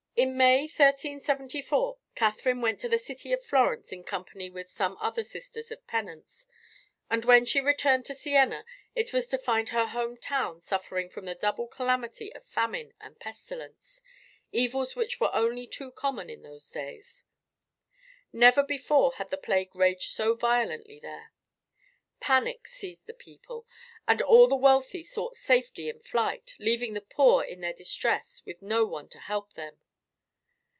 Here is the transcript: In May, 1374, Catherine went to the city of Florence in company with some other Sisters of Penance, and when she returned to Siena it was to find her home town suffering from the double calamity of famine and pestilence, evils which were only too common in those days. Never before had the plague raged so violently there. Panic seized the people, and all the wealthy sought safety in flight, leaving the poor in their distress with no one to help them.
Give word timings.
In 0.13 0.37
May, 0.37 0.63
1374, 0.63 1.97
Catherine 2.13 2.61
went 2.61 2.79
to 2.81 2.89
the 2.89 2.99
city 2.99 3.33
of 3.33 3.43
Florence 3.43 3.91
in 3.91 4.03
company 4.03 4.51
with 4.51 4.69
some 4.69 4.95
other 5.01 5.23
Sisters 5.23 5.71
of 5.71 5.87
Penance, 5.87 6.45
and 7.09 7.25
when 7.25 7.43
she 7.43 7.59
returned 7.59 8.05
to 8.05 8.13
Siena 8.13 8.63
it 8.93 9.13
was 9.13 9.27
to 9.29 9.39
find 9.39 9.69
her 9.69 9.87
home 9.87 10.17
town 10.17 10.61
suffering 10.61 11.09
from 11.09 11.25
the 11.25 11.33
double 11.33 11.65
calamity 11.67 12.31
of 12.35 12.45
famine 12.45 12.93
and 13.01 13.19
pestilence, 13.19 14.03
evils 14.51 14.95
which 14.95 15.19
were 15.19 15.33
only 15.33 15.65
too 15.65 15.91
common 15.91 16.29
in 16.29 16.43
those 16.43 16.69
days. 16.69 17.23
Never 18.31 18.61
before 18.61 19.13
had 19.13 19.31
the 19.31 19.37
plague 19.37 19.75
raged 19.75 20.11
so 20.11 20.35
violently 20.35 20.99
there. 20.99 21.31
Panic 22.19 22.67
seized 22.67 23.07
the 23.07 23.13
people, 23.15 23.65
and 24.07 24.21
all 24.21 24.47
the 24.47 24.55
wealthy 24.55 25.03
sought 25.03 25.33
safety 25.35 25.89
in 25.89 25.99
flight, 25.99 26.55
leaving 26.59 26.93
the 26.93 27.01
poor 27.01 27.43
in 27.43 27.61
their 27.61 27.73
distress 27.73 28.43
with 28.45 28.61
no 28.61 28.85
one 28.85 29.07
to 29.09 29.17
help 29.17 29.53
them. 29.53 29.79